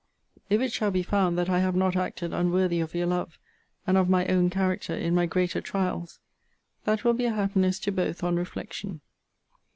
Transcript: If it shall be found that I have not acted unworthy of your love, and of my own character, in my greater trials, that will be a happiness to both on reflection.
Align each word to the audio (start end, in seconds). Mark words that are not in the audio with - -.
If 0.49 0.61
it 0.61 0.71
shall 0.73 0.89
be 0.89 1.03
found 1.03 1.37
that 1.37 1.47
I 1.47 1.59
have 1.59 1.75
not 1.75 1.95
acted 1.95 2.33
unworthy 2.33 2.79
of 2.79 2.95
your 2.95 3.05
love, 3.05 3.37
and 3.85 3.97
of 3.99 4.09
my 4.09 4.25
own 4.25 4.49
character, 4.49 4.95
in 4.95 5.13
my 5.13 5.27
greater 5.27 5.61
trials, 5.61 6.17
that 6.85 7.03
will 7.03 7.13
be 7.13 7.25
a 7.25 7.33
happiness 7.33 7.77
to 7.81 7.91
both 7.91 8.23
on 8.23 8.35
reflection. 8.35 9.01